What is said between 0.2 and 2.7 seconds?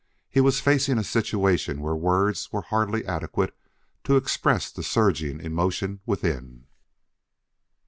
He was facing a situation where words were